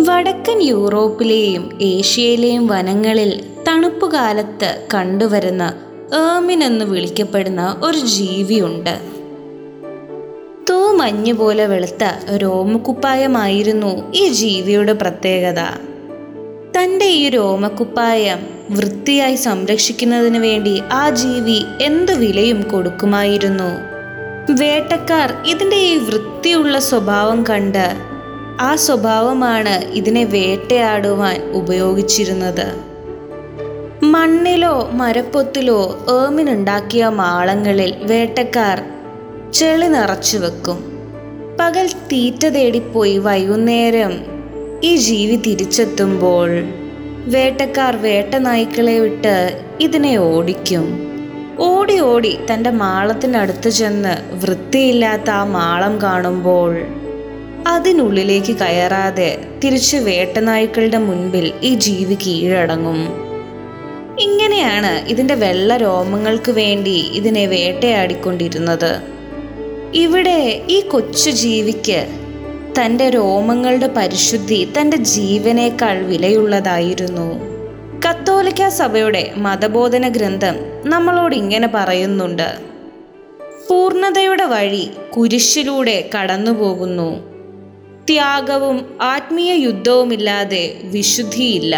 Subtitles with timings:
[0.00, 5.74] വടക്കൻ യൂറോപ്പിലെയും ഏഷ്യയിലെയും വനങ്ങളിൽ തണുപ്പുകാലത്ത് കണ്ടുവരുന്ന
[6.36, 8.98] ഏമിൻ എന്ന് വിളിക്കപ്പെടുന്ന ഒരു ജീവിയുണ്ട്.
[10.70, 15.60] തൂമഞ്ഞ് പോലെ വെളുത്ത രോമക്കുപ്പായമായിരുന്നു ഈ ജീവിയുടെ പ്രത്യേകത.
[16.78, 23.98] തന്റെ ഈ രോമക്കുപ്പായം വൃത്തിയായി സംരക്ഷിക്കുന്നതിന് വേണ്ടി ആ ജീവി എന്ത് വിലയും കൊടുക്കുമായിരുന്നു?
[24.52, 28.07] വേട്ടക്കാർ ഇതിന്റെ ഈ വൃത്തിയുള്ള സ്വഭാവം കണ്ട്
[28.60, 32.66] ആ സ്വഭാവമാണ് ഇതിനെ വേട്ടയാടുവാൻ ഉപയോഗിച്ചിരുന്നത്.
[34.02, 38.84] മണ്ണിലോ മരപ്പൊത്തിലോ ഏമിനുണ്ടാക്കിയ മാളങ്ങളിൽ വേട്ടക്കാർ
[39.52, 40.78] ചെളി നിറച്ചു വെക്കും.
[41.60, 44.12] പകൽ തീറ്റ തേടിപ്പോയി വൈകുന്നേരം
[44.84, 46.50] ഈ ജീവി തിരിച്ചെത്തുമ്പോൾ
[47.26, 51.08] വേട്ടക്കാർ വേട്ട നായ്ക്കളെ വിട്ട് ഇതിനെ ഓടിക്കും.
[51.58, 56.76] ഓടി ഓടി തന്റെ മാളത്തിനടുത്ത് ചെന്ന് വൃത്തിയില്ലാത്ത ആ മാളം കാണുമ്പോൾ
[57.68, 63.28] അതിനുള്ളിലേക്ക് കയറാതെ തിരിച്ച് വേട്ടനായ്ക്കളുടെ മുൻപിൽ ഈ ജീവി കീഴടങ്ങും.
[64.20, 69.02] ഇങ്ങനെയാണ് ഇതിന്റെ വെള്ള രോമങ്ങൾക്ക് വേണ്ടി ഇതിനെ വേട്ടയാടിക്കൊണ്ടിരുന്നത്.
[69.94, 72.06] ഇവിടെ ഈ കൊച്ചു ജീവിക്ക്
[72.80, 77.58] തന്റെ രോമങ്ങളുടെ പരിശുദ്ധി തന്റെ ജീവനേക്കാൾ വിലയുള്ളതായിരുന്നു.
[78.08, 82.58] കത്തോലിക്ക സഭയുടെ മതബോധന ഗ്രന്ഥം നമ്മളോട് ഇങ്ങനെ പറയുന്നുണ്ട്.
[83.70, 87.27] പൂർണതയുടെ വഴി കുരിശിലൂടെ കടന്നുപോകുന്നു.
[88.08, 91.74] ത്യാഗവും ആത്മീയ യുദ്ധവുമില്ലാതെ വിശുദ്ധിയില്ല.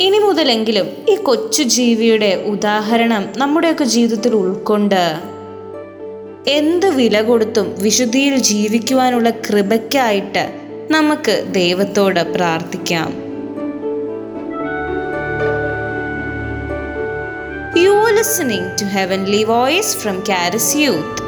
[0.00, 5.04] ഇനി മുതലെങ്കിലും ഈ കൊച്ചു ജീവിയുടെ ഉദാഹരണം നമ്മുടെയൊക്കെ ജീവിതത്തിൽ ഉൾക്കൊണ്ട്
[6.48, 10.44] എന്ത് വില കൊടുത്തും വിശുദ്ധിയിൽ ജീവിക്കുവാനുള്ള കൃപയ്ക്കായിട്ട്
[10.90, 13.10] നമുക്ക് ദൈവത്തോട് പ്രാർത്ഥിക്കാം.
[17.84, 21.21] You are listening to heavenly voice from Karas youth